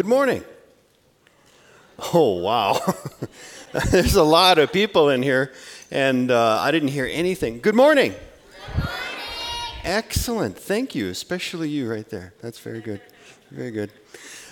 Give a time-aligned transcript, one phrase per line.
[0.00, 0.42] Good morning.
[2.14, 2.80] Oh, wow.
[3.90, 5.52] There's a lot of people in here,
[5.90, 7.60] and uh, I didn't hear anything.
[7.60, 8.12] Good morning.
[8.12, 8.94] Good morning.
[9.84, 10.56] Excellent.
[10.56, 12.32] Thank you, especially you right there.
[12.40, 13.02] That's very good.
[13.50, 13.90] Very good.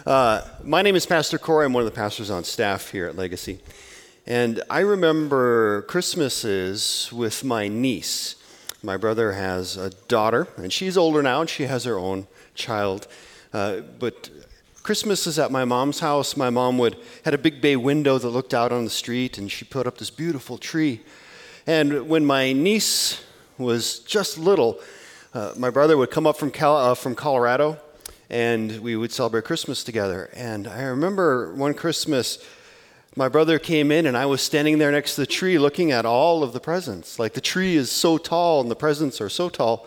[0.05, 1.65] Uh, my name is Pastor Corey.
[1.65, 3.61] I'm one of the pastors on staff here at Legacy.
[4.27, 8.35] And I remember Christmases with my niece.
[8.83, 13.09] My brother has a daughter, and she's older now, and she has her own child.
[13.51, 14.29] Uh, but
[14.89, 18.55] Christmases at my mom's house, my mom would had a big bay window that looked
[18.55, 21.03] out on the street, and she put up this beautiful tree.
[21.67, 23.23] And when my niece
[23.59, 24.81] was just little,
[25.35, 27.77] uh, my brother would come up from, Cal- uh, from Colorado,
[28.31, 30.31] and we would celebrate Christmas together.
[30.33, 32.43] And I remember one Christmas,
[33.15, 36.07] my brother came in, and I was standing there next to the tree looking at
[36.07, 37.19] all of the presents.
[37.19, 39.87] Like the tree is so tall, and the presents are so tall.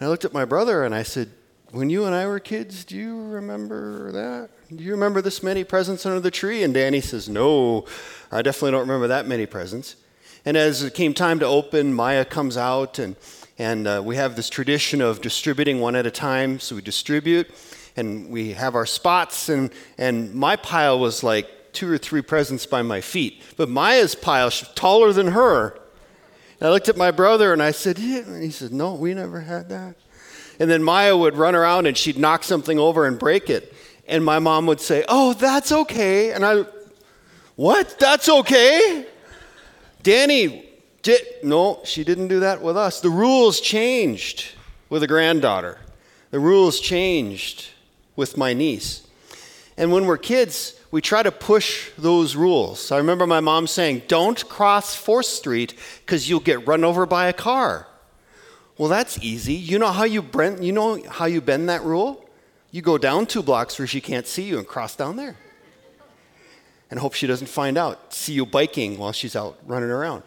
[0.00, 1.32] And I looked at my brother, and I said,
[1.72, 4.50] when you and I were kids, do you remember that?
[4.74, 6.62] Do you remember this many presents under the tree?
[6.62, 7.86] And Danny says, No,
[8.30, 9.96] I definitely don't remember that many presents.
[10.44, 13.16] And as it came time to open, Maya comes out, and,
[13.58, 16.60] and uh, we have this tradition of distributing one at a time.
[16.60, 17.48] So we distribute,
[17.96, 22.66] and we have our spots, and, and my pile was like two or three presents
[22.66, 23.42] by my feet.
[23.56, 25.78] But Maya's pile, was taller than her.
[26.60, 28.18] And I looked at my brother, and I said, yeah.
[28.18, 29.96] And he said, No, we never had that.
[30.58, 33.74] And then Maya would run around and she'd knock something over and break it.
[34.06, 36.32] And my mom would say, Oh, that's okay.
[36.32, 36.64] And I,
[37.56, 37.98] What?
[37.98, 39.06] That's okay?
[40.02, 40.68] Danny,
[41.02, 43.00] did, no, she didn't do that with us.
[43.00, 44.54] The rules changed
[44.88, 45.78] with a granddaughter,
[46.30, 47.70] the rules changed
[48.16, 49.06] with my niece.
[49.76, 52.92] And when we're kids, we try to push those rules.
[52.92, 57.26] I remember my mom saying, Don't cross 4th Street because you'll get run over by
[57.26, 57.88] a car.
[58.78, 59.54] Well, that's easy.
[59.54, 62.28] You know how you bend, you know how you bend that rule?
[62.70, 65.36] You go down two blocks where she can't see you and cross down there.
[66.90, 70.22] And hope she doesn't find out, see you biking while she's out running around.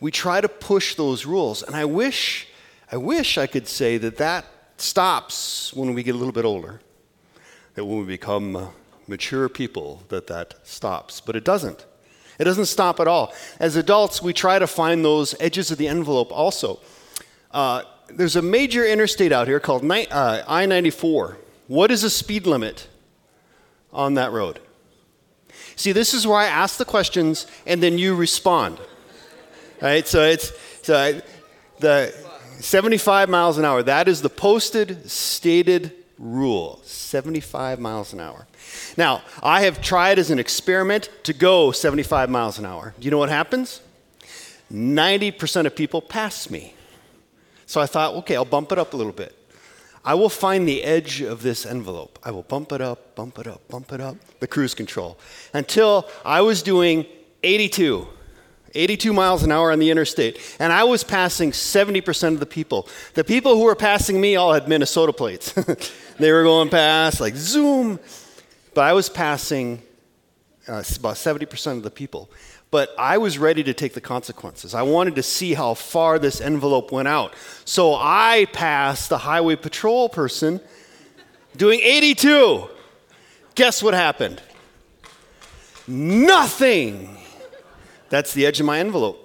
[0.00, 2.48] We try to push those rules, and I wish
[2.90, 4.44] I wish I could say that that
[4.76, 6.80] stops when we get a little bit older.
[7.74, 8.68] That when we become uh,
[9.08, 11.84] mature people that that stops, but it doesn't.
[12.38, 13.32] It doesn't stop at all.
[13.58, 16.80] As adults, we try to find those edges of the envelope also.
[17.50, 21.38] Uh, there's a major interstate out here called uh, I 94.
[21.66, 22.88] What is the speed limit
[23.92, 24.60] on that road?
[25.74, 28.78] See, this is where I ask the questions and then you respond.
[29.80, 30.06] Right?
[30.06, 30.52] So it's
[30.82, 31.20] so
[31.80, 32.14] the
[32.60, 33.82] 75 miles an hour.
[33.82, 38.46] That is the posted, stated rule 75 miles an hour.
[38.96, 42.94] Now, I have tried as an experiment to go 75 miles an hour.
[42.98, 43.82] Do you know what happens?
[44.72, 46.74] 90% of people pass me.
[47.66, 49.34] So I thought, okay, I'll bump it up a little bit.
[50.04, 52.18] I will find the edge of this envelope.
[52.22, 55.18] I will bump it up, bump it up, bump it up, the cruise control,
[55.52, 57.06] until I was doing
[57.42, 58.06] 82.
[58.74, 60.38] 82 miles an hour on the interstate.
[60.60, 62.88] And I was passing 70% of the people.
[63.14, 65.52] The people who were passing me all had Minnesota plates.
[66.18, 67.98] they were going past, like zoom.
[68.74, 69.82] But I was passing
[70.68, 72.30] uh, about 70% of the people
[72.70, 74.74] but I was ready to take the consequences.
[74.74, 77.34] I wanted to see how far this envelope went out.
[77.64, 80.60] So I passed the highway patrol person
[81.56, 82.68] doing 82.
[83.54, 84.42] Guess what happened?
[85.86, 87.16] Nothing.
[88.08, 89.22] That's the edge of my envelope.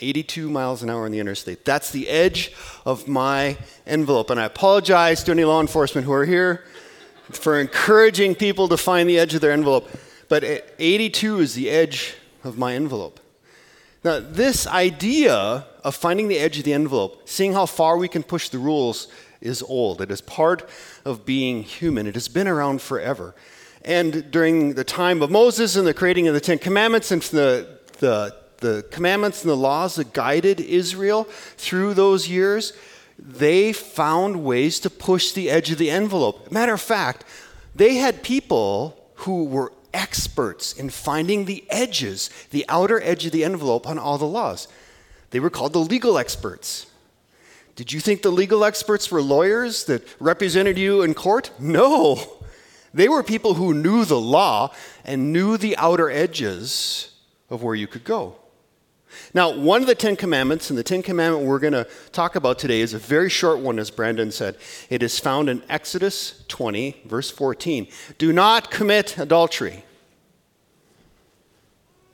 [0.00, 1.64] 82 miles an hour on the interstate.
[1.64, 2.52] That's the edge
[2.84, 3.56] of my
[3.86, 4.28] envelope.
[4.28, 6.64] And I apologize to any law enforcement who are here
[7.30, 9.88] for encouraging people to find the edge of their envelope.
[10.28, 10.44] But
[10.78, 12.14] 82 is the edge
[12.46, 13.20] of my envelope.
[14.04, 18.22] Now, this idea of finding the edge of the envelope, seeing how far we can
[18.22, 19.08] push the rules,
[19.40, 20.00] is old.
[20.00, 20.68] It is part
[21.04, 22.06] of being human.
[22.06, 23.34] It has been around forever.
[23.84, 27.78] And during the time of Moses and the creating of the Ten Commandments and the,
[27.98, 31.24] the, the commandments and the laws that guided Israel
[31.56, 32.72] through those years,
[33.18, 36.50] they found ways to push the edge of the envelope.
[36.50, 37.24] Matter of fact,
[37.74, 43.42] they had people who were experts in finding the edges, the outer edge of the
[43.42, 44.68] envelope on all the laws.
[45.30, 46.86] They were called the legal experts.
[47.74, 51.50] Did you think the legal experts were lawyers that represented you in court?
[51.58, 52.38] No.
[52.94, 54.72] They were people who knew the law
[55.04, 57.10] and knew the outer edges
[57.50, 58.36] of where you could go.
[59.32, 62.58] Now, one of the Ten Commandments, and the Ten Commandment we're going to talk about
[62.58, 64.56] today is a very short one, as Brandon said.
[64.90, 67.86] It is found in Exodus 20, verse 14.
[68.18, 69.84] Do not commit adultery.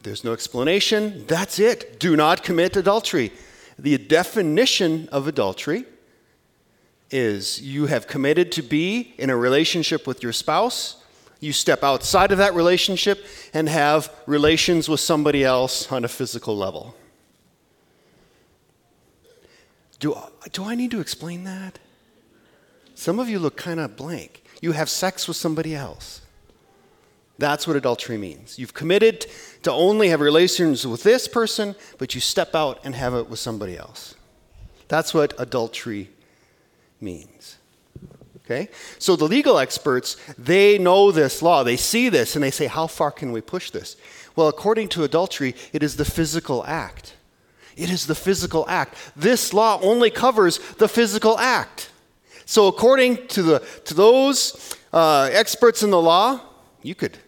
[0.03, 1.25] There's no explanation.
[1.27, 2.01] That's it.
[2.01, 3.33] Do not commit adultery.
[3.79, 5.85] The definition of adultery
[7.11, 10.97] is you have committed to be in a relationship with your spouse,
[11.43, 16.57] You step outside of that relationship and have relations with somebody else on a physical
[16.57, 16.95] level.
[19.99, 20.17] Do,
[20.53, 21.81] do I need to explain that?
[22.95, 24.45] Some of you look kind of blank.
[24.61, 26.22] You have sex with somebody else.
[27.39, 28.59] That's what adultery means.
[28.59, 29.27] You've committed
[29.63, 33.39] to only have relations with this person, but you step out and have it with
[33.39, 34.15] somebody else.
[34.89, 36.11] That's what adultery
[37.01, 37.57] means.
[38.45, 38.69] Okay?
[38.99, 41.63] So the legal experts, they know this law.
[41.63, 43.97] They see this and they say, how far can we push this?
[44.37, 47.15] Well, according to adultery, it is the physical act.
[47.77, 48.95] It is the physical act.
[49.17, 51.91] This law only covers the physical act.
[52.45, 56.41] So, according to, the, to those uh, experts in the law,
[56.83, 57.19] you could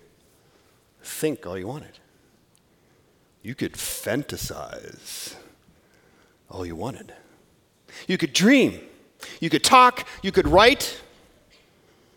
[1.03, 1.99] think all you wanted.
[3.43, 5.35] You could fantasize
[6.51, 7.13] all you wanted.
[8.09, 8.81] You could dream.
[9.41, 10.09] You could talk.
[10.23, 11.01] You could write.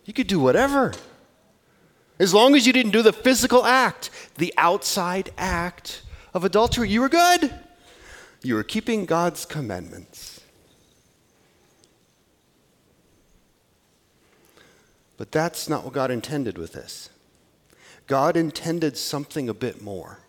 [0.05, 0.93] You could do whatever.
[2.19, 6.01] As long as you didn't do the physical act, the outside act
[6.33, 7.53] of adultery, you were good.
[8.41, 10.41] You were keeping God's commandments.
[15.17, 17.09] But that's not what God intended with this.
[18.07, 20.19] God intended something a bit more.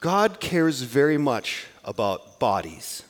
[0.00, 3.04] God cares very much about bodies.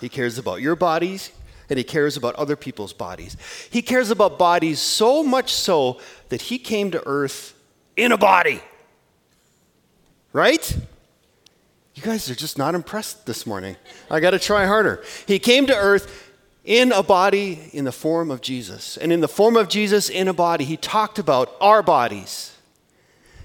[0.00, 1.30] He cares about your bodies,
[1.68, 3.36] and He cares about other people's bodies.
[3.70, 7.54] He cares about bodies so much so that He came to earth
[7.96, 8.60] in a body.
[10.32, 10.76] Right?
[11.94, 13.76] You guys are just not impressed this morning.
[14.10, 15.02] I got to try harder.
[15.26, 16.29] He came to earth
[16.64, 18.96] in a body in the form of Jesus.
[18.96, 22.56] And in the form of Jesus in a body, he talked about our bodies.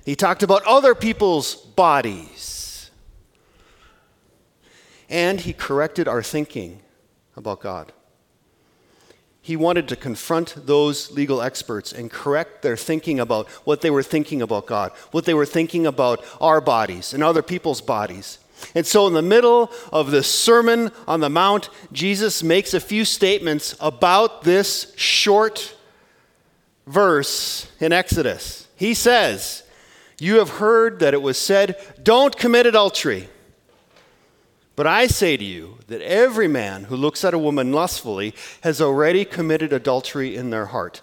[0.05, 2.91] He talked about other people's bodies.
[5.09, 6.81] And he corrected our thinking
[7.35, 7.91] about God.
[9.41, 14.01] He wanted to confront those legal experts and correct their thinking about what they were
[14.01, 18.39] thinking about God, what they were thinking about our bodies and other people's bodies.
[18.73, 23.05] And so, in the middle of the Sermon on the Mount, Jesus makes a few
[23.05, 25.75] statements about this short
[26.87, 28.67] verse in Exodus.
[28.75, 29.63] He says,
[30.19, 33.29] You have heard that it was said, Don't commit adultery.
[34.75, 38.81] But I say to you that every man who looks at a woman lustfully has
[38.81, 41.01] already committed adultery in their heart.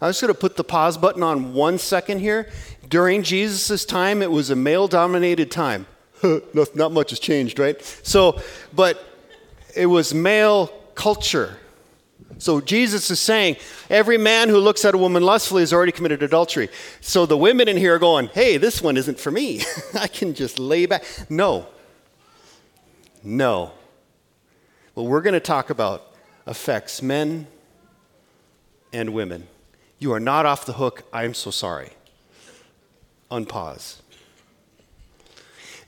[0.00, 2.50] I'm just going to put the pause button on one second here.
[2.86, 5.86] During Jesus' time, it was a male dominated time.
[6.54, 7.80] not, not much has changed, right?
[8.02, 8.40] So,
[8.72, 9.02] but
[9.74, 11.58] it was male culture.
[12.38, 13.56] So Jesus is saying,
[13.88, 16.68] every man who looks at a woman lustfully has already committed adultery.
[17.00, 19.62] So the women in here are going, hey, this one isn't for me.
[19.94, 21.04] I can just lay back.
[21.30, 21.66] No.
[23.22, 23.72] No.
[24.94, 26.12] What we're going to talk about
[26.46, 27.46] affects men
[28.92, 29.48] and women.
[29.98, 31.04] You are not off the hook.
[31.12, 31.90] I'm so sorry.
[33.30, 34.00] Unpause.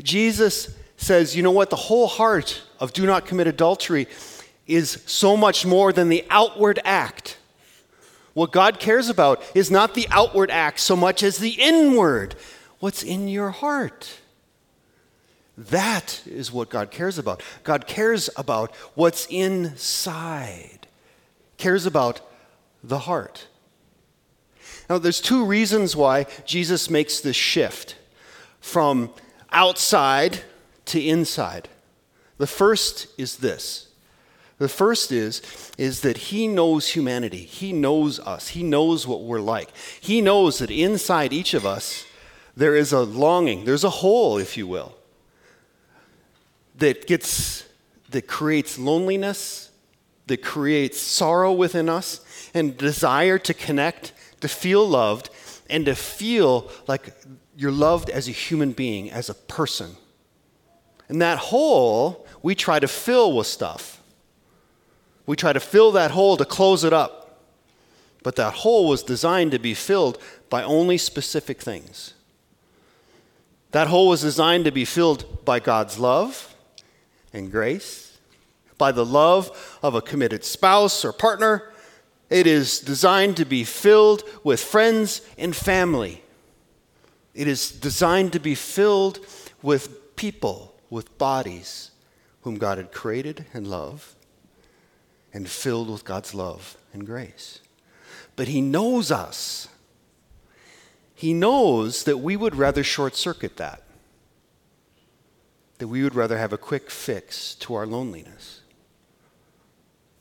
[0.02, 1.70] Jesus says, you know what?
[1.70, 4.08] The whole heart of do not commit adultery
[4.66, 7.38] is so much more than the outward act.
[8.34, 12.34] What God cares about is not the outward act so much as the inward.
[12.80, 14.20] What's in your heart?
[15.56, 17.42] That is what God cares about.
[17.64, 20.86] God cares about what's inside,
[21.56, 22.20] cares about
[22.84, 23.46] the heart.
[24.90, 27.96] Now, there's two reasons why Jesus makes this shift
[28.60, 29.10] from
[29.56, 30.42] outside
[30.84, 31.68] to inside.
[32.36, 33.88] The first is this.
[34.58, 35.42] The first is
[35.76, 37.44] is that he knows humanity.
[37.44, 38.48] He knows us.
[38.48, 39.70] He knows what we're like.
[40.00, 42.04] He knows that inside each of us
[42.56, 44.94] there is a longing, there's a hole if you will
[46.78, 47.64] that gets
[48.10, 49.70] that creates loneliness,
[50.26, 52.20] that creates sorrow within us
[52.54, 55.28] and desire to connect, to feel loved
[55.68, 57.14] and to feel like
[57.56, 59.96] you're loved as a human being, as a person.
[61.08, 64.02] And that hole, we try to fill with stuff.
[65.24, 67.40] We try to fill that hole to close it up.
[68.22, 70.18] But that hole was designed to be filled
[70.50, 72.14] by only specific things.
[73.70, 76.54] That hole was designed to be filled by God's love
[77.32, 78.18] and grace,
[78.78, 81.72] by the love of a committed spouse or partner.
[82.28, 86.22] It is designed to be filled with friends and family.
[87.36, 89.20] It is designed to be filled
[89.62, 91.90] with people, with bodies
[92.40, 94.14] whom God had created and loved,
[95.34, 97.60] and filled with God's love and grace.
[98.36, 99.68] But He knows us.
[101.14, 103.82] He knows that we would rather short circuit that,
[105.76, 108.62] that we would rather have a quick fix to our loneliness.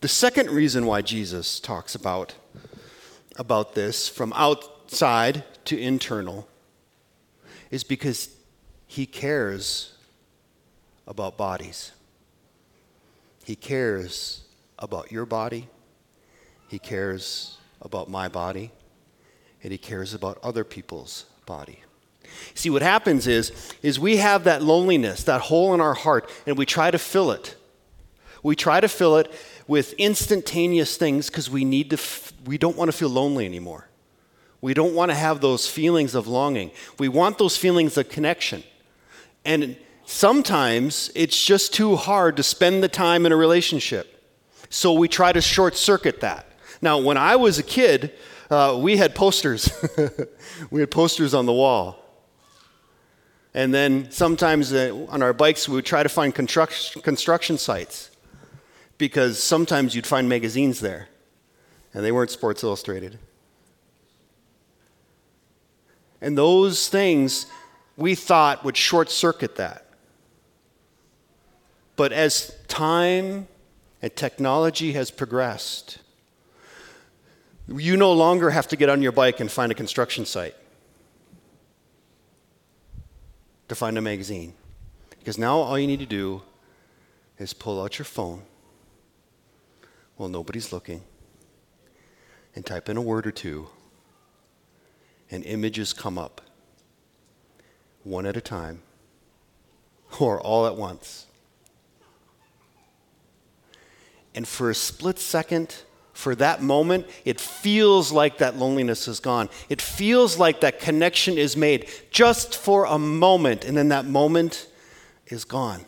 [0.01, 2.36] The second reason why Jesus talks about
[3.38, 6.48] about this from outside to internal
[7.72, 8.29] is because
[8.88, 9.93] he cares
[11.07, 11.91] about bodies.
[13.43, 14.43] He cares
[14.79, 15.67] about your body.
[16.67, 18.72] He cares about my body.
[19.63, 21.81] And he cares about other people's body.
[22.53, 26.57] See, what happens is, is we have that loneliness, that hole in our heart, and
[26.57, 27.55] we try to fill it.
[28.43, 29.31] We try to fill it
[29.67, 33.88] with instantaneous things because we need to, f- we don't want to feel lonely anymore.
[34.65, 36.72] We don't want to have those feelings of longing.
[36.98, 38.63] We want those feelings of connection.
[39.45, 44.27] And sometimes it's just too hard to spend the time in a relationship.
[44.72, 46.48] So we try to short circuit that.
[46.81, 48.13] Now, when I was a kid,
[48.50, 49.69] uh, we had posters.
[50.72, 52.03] we had posters on the wall.
[53.53, 58.10] And then sometimes uh, on our bikes, we would try to find construction, construction sites
[58.98, 61.10] because sometimes you'd find magazines there,
[61.93, 63.19] and they weren't Sports Illustrated.
[66.22, 67.45] And those things
[67.98, 69.86] we thought would short circuit that.
[71.95, 73.48] But as time
[74.01, 76.00] and technology has progressed,
[77.67, 80.55] you no longer have to get on your bike and find a construction site
[83.67, 84.53] to find a magazine.
[85.17, 86.43] Because now all you need to do
[87.39, 88.43] is pull out your phone
[90.17, 91.01] while nobody's looking
[92.55, 93.67] and type in a word or two,
[95.32, 96.41] and images come up
[98.03, 98.82] one at a time
[100.20, 101.25] or all at once.
[104.34, 105.75] And for a split second,
[106.13, 109.50] for that moment, it feels like that loneliness is gone.
[109.70, 114.67] It feels like that connection is made just for a moment, and then that moment
[115.27, 115.86] is gone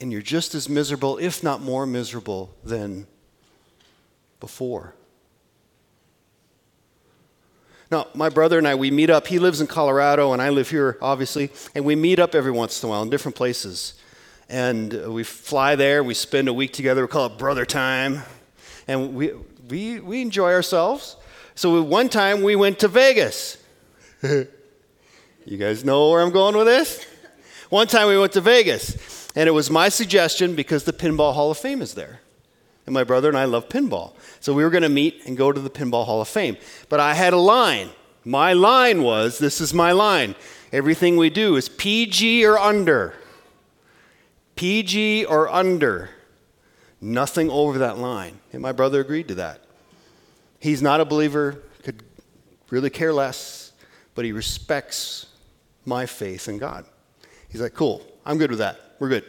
[0.00, 3.06] and you're just as miserable, if not more miserable, than
[4.40, 4.94] before.
[7.90, 9.26] Now, my brother and I, we meet up.
[9.26, 12.82] He lives in Colorado, and I live here, obviously, and we meet up every once
[12.82, 13.94] in a while in different places.
[14.48, 18.22] And uh, we fly there, we spend a week together, we call it brother time,
[18.86, 19.32] and we,
[19.68, 21.16] we, we enjoy ourselves.
[21.54, 23.56] So, one time we went to Vegas.
[24.22, 24.46] you
[25.58, 27.06] guys know where I'm going with this?
[27.70, 29.18] One time we went to Vegas.
[29.34, 32.20] And it was my suggestion because the Pinball Hall of Fame is there.
[32.88, 34.14] And my brother and I love pinball.
[34.40, 36.56] So we were going to meet and go to the Pinball Hall of Fame.
[36.88, 37.90] But I had a line.
[38.24, 40.34] My line was this is my line.
[40.72, 43.12] Everything we do is PG or under.
[44.56, 46.08] PG or under.
[46.98, 48.40] Nothing over that line.
[48.54, 49.64] And my brother agreed to that.
[50.58, 52.02] He's not a believer, could
[52.70, 53.72] really care less,
[54.14, 55.26] but he respects
[55.84, 56.86] my faith in God.
[57.50, 58.94] He's like, cool, I'm good with that.
[58.98, 59.26] We're good.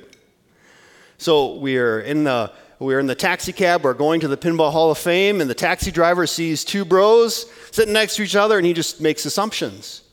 [1.18, 3.84] So we're in the we're in the taxi cab.
[3.84, 7.46] We're going to the Pinball Hall of Fame, and the taxi driver sees two bros
[7.72, 10.04] sitting next to each other, and he just makes assumptions.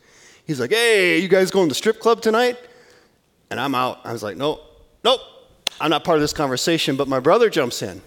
[0.47, 2.59] He's like, "Hey, you guys going to the strip club tonight?"
[3.51, 4.01] And I'm out.
[4.05, 4.61] I was like, "Nope,
[5.05, 5.21] nope,
[5.81, 8.03] I'm not part of this conversation." But my brother jumps in.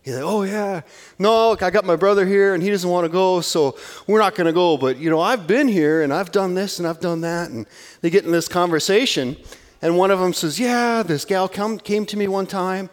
[0.00, 0.80] He's like, "Oh yeah,
[1.18, 4.34] no, I got my brother here, and he doesn't want to go, so we're not
[4.34, 4.78] going to go.
[4.78, 7.66] But you know, I've been here, and I've done this, and I've done that." And
[8.00, 9.36] they get in this conversation,
[9.82, 12.90] and one of them says, Yeah, this gal come, came to me one time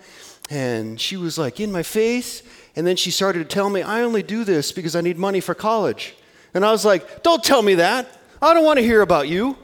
[0.49, 2.43] and she was like in my face.
[2.75, 5.39] And then she started to tell me, I only do this because I need money
[5.39, 6.15] for college.
[6.53, 8.21] And I was like, Don't tell me that.
[8.41, 9.57] I don't want to hear about you.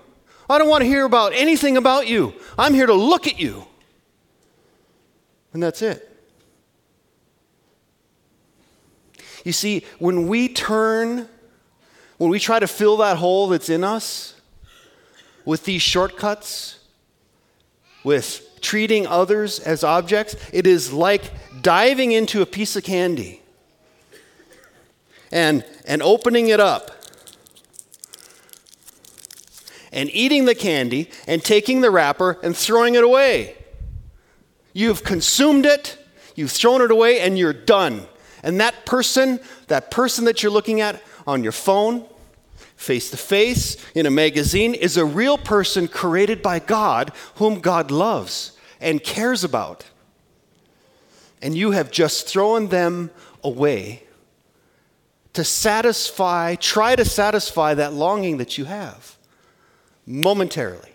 [0.50, 2.34] I don't want to hear about anything about you.
[2.58, 3.66] I'm here to look at you.
[5.54, 6.08] And that's it.
[9.44, 11.28] You see, when we turn,
[12.18, 14.36] when we try to fill that hole that's in us
[15.46, 16.80] with these shortcuts,
[18.04, 23.42] with treating others as objects, it is like diving into a piece of candy
[25.32, 26.92] and, and opening it up
[29.92, 33.56] and eating the candy and taking the wrapper and throwing it away.
[34.74, 35.98] You've consumed it,
[36.36, 38.08] you've thrown it away, and you're done.
[38.44, 42.06] And that person, that person that you're looking at on your phone,
[42.82, 47.92] face to face in a magazine is a real person created by God whom God
[47.92, 49.86] loves and cares about.
[51.44, 53.12] And you have just thrown them
[53.44, 54.04] away
[55.34, 59.16] to satisfy, try to satisfy that longing that you have
[60.08, 60.90] momentarily.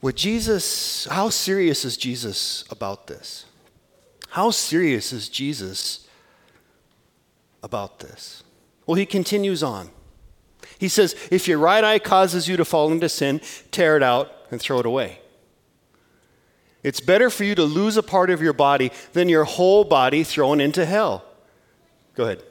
[0.00, 3.46] What Jesus, how serious is Jesus about this?
[4.32, 6.08] How serious is Jesus
[7.62, 8.42] about this?
[8.86, 9.90] Well, he continues on.
[10.78, 14.32] He says, If your right eye causes you to fall into sin, tear it out
[14.50, 15.20] and throw it away.
[16.82, 20.24] It's better for you to lose a part of your body than your whole body
[20.24, 21.26] thrown into hell.
[22.14, 22.42] Go ahead.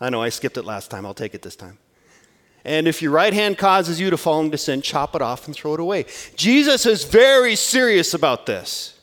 [0.00, 1.04] I know I skipped it last time.
[1.04, 1.76] I'll take it this time.
[2.64, 5.54] And if your right hand causes you to fall into sin, chop it off and
[5.54, 6.06] throw it away.
[6.36, 8.99] Jesus is very serious about this.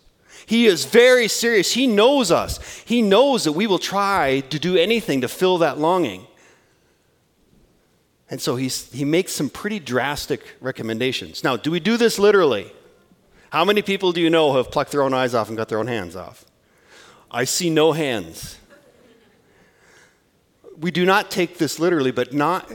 [0.48, 1.74] He is very serious.
[1.74, 2.60] He knows us.
[2.86, 6.26] He knows that we will try to do anything to fill that longing.
[8.30, 11.44] And so he's, he makes some pretty drastic recommendations.
[11.44, 12.72] Now, do we do this literally?
[13.52, 15.80] How many people do you know have plucked their own eyes off and got their
[15.80, 16.46] own hands off?
[17.30, 18.58] I see no hands.
[20.80, 22.72] We do not take this literally, but not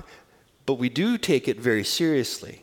[0.67, 2.63] but we do take it very seriously.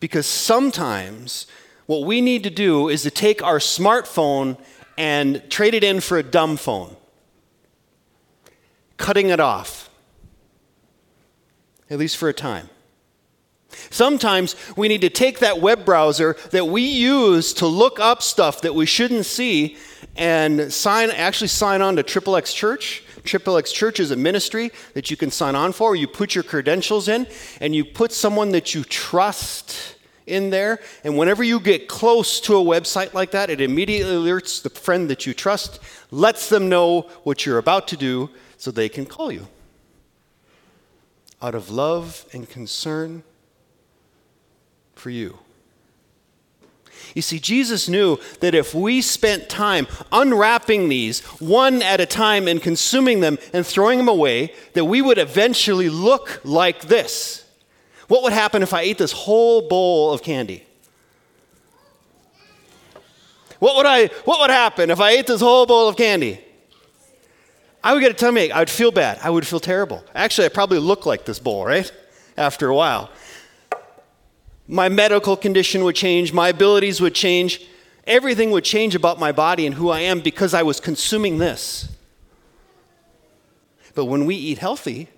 [0.00, 1.46] Because sometimes
[1.92, 4.56] what we need to do is to take our smartphone
[4.96, 6.96] and trade it in for a dumb phone,
[8.96, 9.90] cutting it off,
[11.90, 12.70] at least for a time.
[13.90, 18.62] Sometimes we need to take that web browser that we use to look up stuff
[18.62, 19.76] that we shouldn't see
[20.16, 24.72] and sign actually sign on to Triple X Church Triple X Church is a ministry
[24.94, 25.94] that you can sign on for.
[25.94, 27.26] You put your credentials in
[27.60, 30.80] and you put someone that you trust in there.
[31.04, 35.08] And whenever you get close to a website like that, it immediately alerts the friend
[35.10, 39.32] that you trust, lets them know what you're about to do so they can call
[39.32, 39.48] you.
[41.40, 43.24] Out of love and concern
[44.94, 45.38] for you.
[47.14, 52.46] You see, Jesus knew that if we spent time unwrapping these one at a time
[52.48, 57.41] and consuming them and throwing them away, that we would eventually look like this.
[58.12, 60.66] What would happen if I ate this whole bowl of candy?
[63.58, 66.38] What would, I, what would happen if I ate this whole bowl of candy?
[67.82, 68.50] I would get a tummy ache.
[68.50, 69.18] I would feel bad.
[69.22, 70.04] I would feel terrible.
[70.14, 71.90] Actually, I probably look like this bowl, right?
[72.36, 73.08] After a while
[74.68, 77.66] my medical condition would change, my abilities would change,
[78.06, 81.88] everything would change about my body and who I am because I was consuming this.
[83.94, 85.08] But when we eat healthy,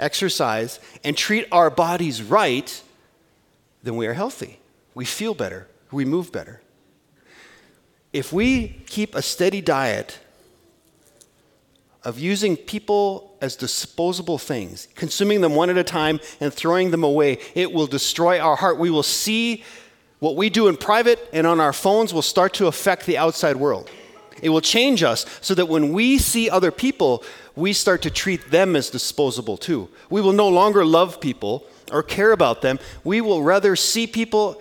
[0.00, 2.82] exercise, and treat our bodies right,
[3.82, 4.58] then we are healthy.
[4.94, 5.68] We feel better.
[5.90, 6.60] We move better.
[8.12, 10.18] If we keep a steady diet
[12.02, 17.04] of using people as disposable things, consuming them one at a time and throwing them
[17.04, 17.38] away.
[17.54, 18.78] It will destroy our heart.
[18.78, 19.64] We will see
[20.18, 23.56] what we do in private and on our phones will start to affect the outside
[23.56, 23.90] world.
[24.42, 27.22] It will change us so that when we see other people,
[27.56, 29.88] we start to treat them as disposable too.
[30.08, 32.78] We will no longer love people or care about them.
[33.04, 34.60] We will rather see people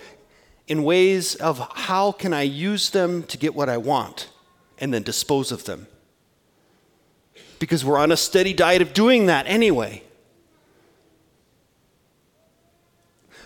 [0.67, 4.29] in ways of how can I use them to get what I want
[4.79, 5.87] and then dispose of them
[7.59, 10.01] because we're on a steady diet of doing that anyway.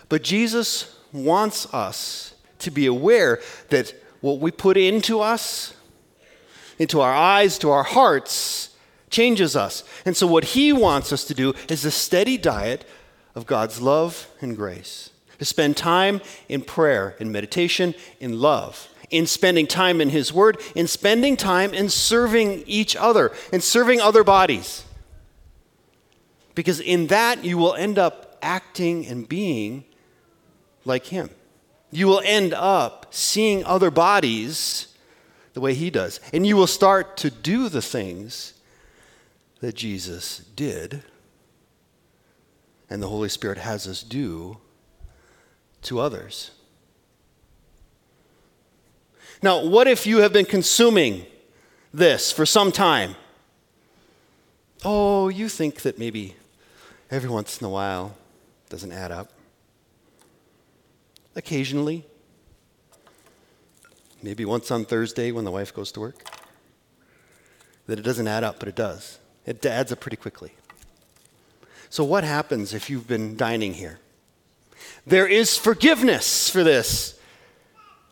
[0.07, 5.73] But Jesus wants us to be aware that what we put into us,
[6.79, 8.75] into our eyes, to our hearts,
[9.09, 9.83] changes us.
[10.05, 12.85] And so, what He wants us to do is a steady diet
[13.35, 15.09] of God's love and grace,
[15.39, 20.59] to spend time in prayer, in meditation, in love in spending time in His Word,
[20.73, 24.83] in spending time in serving each other, in serving other bodies.
[26.55, 29.85] Because in that, you will end up acting and being
[30.83, 31.29] like Him.
[31.91, 34.87] You will end up seeing other bodies
[35.53, 36.19] the way He does.
[36.33, 38.53] And you will start to do the things
[39.59, 41.03] that Jesus did
[42.89, 44.57] and the Holy Spirit has us do
[45.83, 46.51] to others.
[49.41, 51.25] Now, what if you have been consuming
[51.93, 53.15] this for some time?
[54.85, 56.35] Oh, you think that maybe
[57.09, 58.15] every once in a while
[58.69, 59.31] doesn't add up.
[61.35, 62.05] Occasionally.
[64.23, 66.23] Maybe once on Thursday when the wife goes to work.
[67.87, 69.19] That it doesn't add up, but it does.
[69.45, 70.53] It adds up pretty quickly.
[71.89, 73.99] So, what happens if you've been dining here?
[75.05, 77.19] There is forgiveness for this.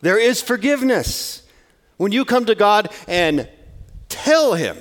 [0.01, 1.43] There is forgiveness.
[1.95, 3.47] When you come to God and
[4.09, 4.77] tell Him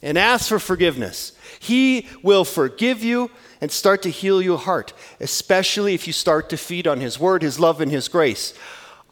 [0.00, 5.94] and ask for forgiveness, He will forgive you and start to heal your heart, especially
[5.94, 8.54] if you start to feed on His Word, His love, and His grace.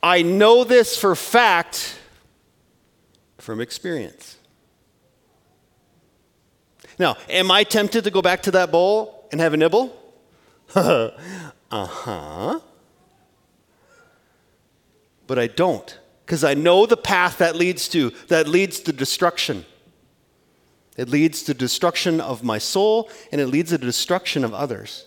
[0.02, 1.98] I know this for fact
[3.38, 4.36] from experience.
[6.98, 9.94] Now, am I tempted to go back to that bowl and have a nibble?
[10.74, 11.10] uh
[11.70, 12.60] huh
[15.26, 19.64] but I don't because I know the path that leads to that leads to destruction.
[20.96, 25.04] It leads to destruction of my soul and it leads to destruction of others.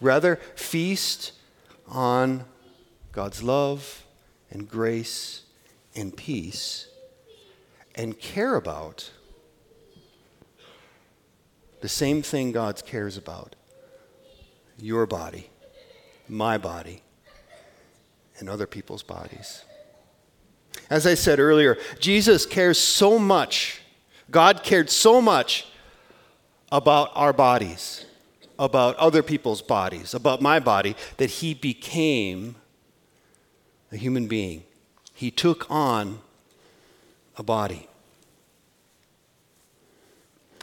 [0.00, 1.32] Rather feast
[1.88, 2.44] on
[3.12, 4.04] God's love
[4.50, 5.42] and grace
[5.94, 6.88] and peace
[7.94, 9.10] and care about
[11.82, 13.54] the same thing God cares about
[14.78, 15.50] your body,
[16.28, 17.02] my body,
[18.38, 19.64] and other people's bodies.
[20.88, 23.82] As I said earlier, Jesus cares so much,
[24.30, 25.66] God cared so much
[26.70, 28.06] about our bodies,
[28.58, 32.56] about other people's bodies, about my body, that he became
[33.92, 34.64] a human being.
[35.14, 36.20] He took on
[37.36, 37.88] a body.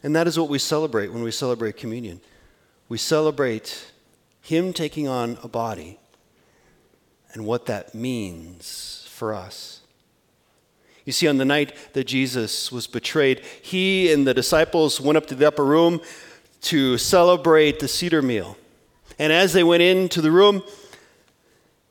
[0.03, 2.21] And that is what we celebrate when we celebrate communion.
[2.87, 3.91] We celebrate
[4.41, 5.99] Him taking on a body
[7.33, 9.81] and what that means for us.
[11.05, 15.25] You see, on the night that Jesus was betrayed, he and the disciples went up
[15.27, 16.01] to the upper room
[16.61, 18.57] to celebrate the Seder meal.
[19.17, 20.63] And as they went into the room,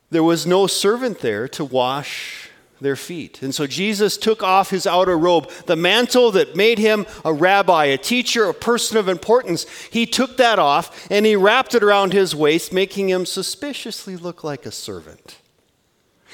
[0.09, 2.49] there was no servant there to wash
[2.81, 3.41] their feet.
[3.41, 7.85] And so Jesus took off his outer robe, the mantle that made him a rabbi,
[7.85, 9.65] a teacher, a person of importance.
[9.91, 14.43] He took that off and he wrapped it around his waist, making him suspiciously look
[14.43, 15.37] like a servant.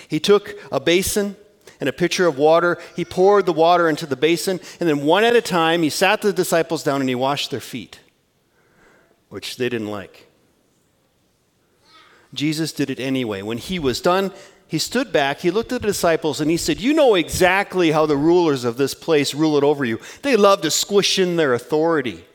[0.07, 1.35] He took a basin
[1.79, 2.77] and a pitcher of water.
[2.95, 6.21] He poured the water into the basin, and then one at a time, he sat
[6.21, 7.99] the disciples down and he washed their feet,
[9.29, 10.27] which they didn't like.
[12.35, 13.41] Jesus did it anyway.
[13.41, 14.31] When he was done,
[14.67, 18.05] he stood back, he looked at the disciples, and he said, You know exactly how
[18.05, 19.99] the rulers of this place rule it over you.
[20.21, 22.25] They love to squish in their authority,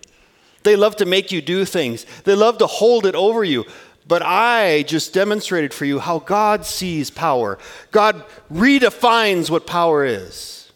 [0.62, 3.64] they love to make you do things, they love to hold it over you.
[4.06, 7.58] But I just demonstrated for you how God sees power.
[7.92, 10.72] God redefines what power is.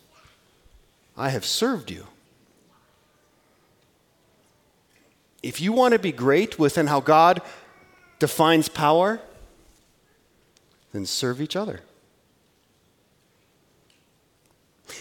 [1.16, 2.06] I have served you.
[5.42, 7.42] If you want to be great within how God
[8.18, 9.20] defines power,
[10.92, 11.80] then serve each other.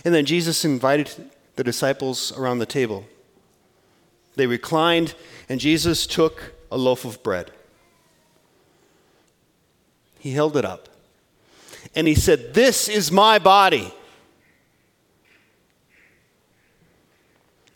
[0.03, 3.05] And then Jesus invited the disciples around the table.
[4.35, 5.13] They reclined,
[5.47, 7.51] and Jesus took a loaf of bread.
[10.19, 10.89] He held it up.
[11.95, 13.93] And he said, This is my body.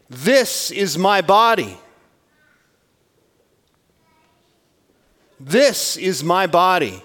[0.09, 1.77] This is my body.
[5.39, 7.03] This is my body.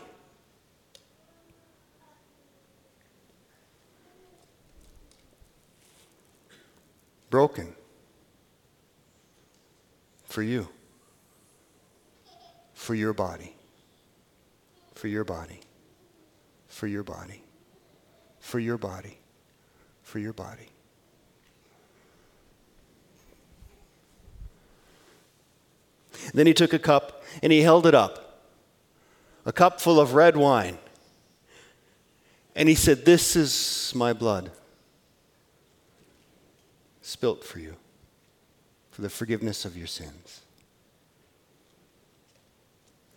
[7.28, 7.74] Broken
[10.24, 10.68] for you,
[12.74, 13.54] for your body,
[14.94, 15.60] for your body,
[16.68, 17.42] for your body,
[18.38, 19.18] for your body,
[20.02, 20.68] for your body.
[26.34, 28.42] Then he took a cup and he held it up,
[29.44, 30.78] a cup full of red wine.
[32.54, 34.50] And he said, This is my blood,
[37.00, 37.76] spilt for you,
[38.90, 40.42] for the forgiveness of your sins.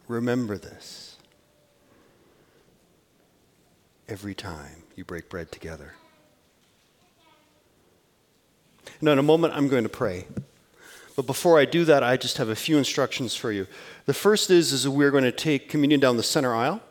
[0.07, 1.17] Remember this
[4.07, 5.93] every time you break bread together.
[9.01, 10.27] Now, in a moment, I'm going to pray.
[11.15, 13.67] But before I do that, I just have a few instructions for you.
[14.05, 16.81] The first is, is we're going to take communion down the center aisle.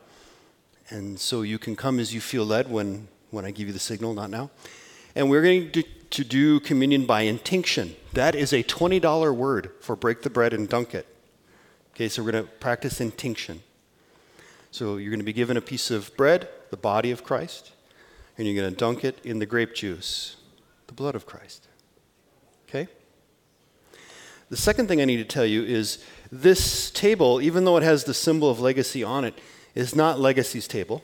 [0.89, 3.79] And so you can come as you feel led when, when I give you the
[3.79, 4.51] signal, not now.
[5.15, 7.97] And we're going to, to do communion by intinction.
[8.15, 11.07] That is a $20 word for break the bread and dunk it.
[11.95, 13.63] Okay, so we're going to practice intinction.
[14.71, 17.73] So you're going to be given a piece of bread, the body of Christ,
[18.37, 20.37] and you're going to dunk it in the grape juice,
[20.89, 21.69] the blood of Christ.
[22.69, 22.89] Okay?
[24.51, 28.05] The second thing I need to tell you is this table, even though it has
[28.05, 29.39] the symbol of legacy on it,
[29.75, 31.03] is not Legacy's table.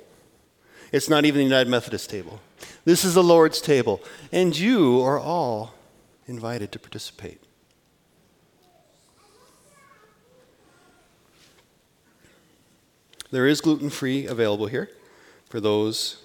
[0.93, 2.41] It's not even the United Methodist table.
[2.85, 4.01] This is the Lord's table,
[4.33, 5.75] and you are all
[6.27, 7.41] invited to participate.
[13.31, 14.91] There is gluten free available here
[15.49, 16.23] for those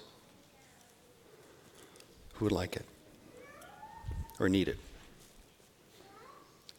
[2.34, 2.84] who would like it
[4.40, 4.78] or need it.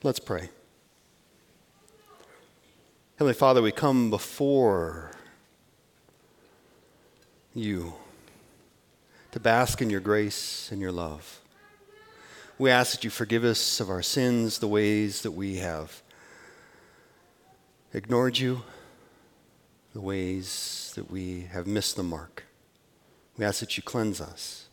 [0.04, 0.52] Let's pray.
[3.16, 5.10] Heavenly Father, we come before
[7.56, 7.96] you
[9.32, 11.42] to bask in your grace and your love.
[12.60, 16.04] We ask that you forgive us of our sins, the ways that we have
[17.92, 18.62] ignored you,
[19.94, 22.44] the ways that we have missed the mark.
[23.36, 24.68] We ask that you cleanse us,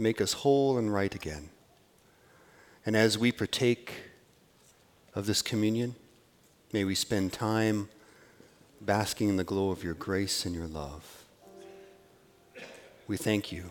[0.00, 1.50] make us whole and right again.
[2.84, 3.92] And as we partake
[5.16, 5.96] of this communion.
[6.72, 7.88] May we spend time
[8.82, 11.24] basking in the glow of your grace and your love.
[13.08, 13.70] we thank you.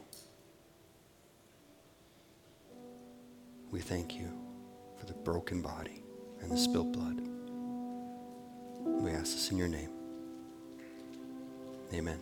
[3.70, 4.30] We thank you
[4.98, 6.02] for the broken body
[6.42, 7.22] and the spilt blood.
[8.84, 9.92] We ask this in your name.
[11.94, 12.20] Amen.